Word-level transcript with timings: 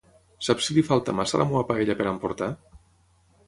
Saps 0.47 0.69
si 0.69 0.75
li 0.77 0.83
falta 0.87 1.15
massa 1.19 1.39
a 1.39 1.43
la 1.43 1.47
meva 1.51 1.63
paella 1.73 1.99
per 2.01 2.11
emportar? 2.15 2.51